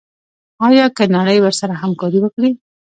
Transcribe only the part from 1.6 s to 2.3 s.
همکاري